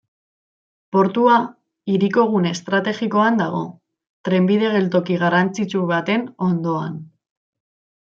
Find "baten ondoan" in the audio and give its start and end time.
5.97-7.03